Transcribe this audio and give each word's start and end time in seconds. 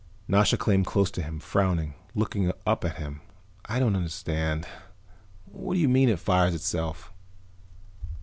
Nasha 0.27 0.57
came 0.57 0.83
close 0.83 1.11
to 1.11 1.21
him, 1.21 1.39
frowning, 1.39 1.93
looking 2.15 2.51
up 2.65 2.83
at 2.83 2.95
him. 2.95 3.21
"I 3.65 3.77
don't 3.77 3.95
understand. 3.95 4.65
What 5.45 5.75
do 5.75 5.79
you 5.79 5.87
mean, 5.87 6.09
it 6.09 6.17
fires 6.17 6.55
itself?" 6.55 7.11